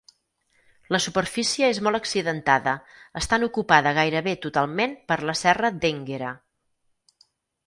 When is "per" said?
5.13-5.19